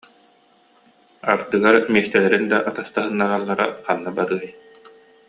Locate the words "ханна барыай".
3.85-4.49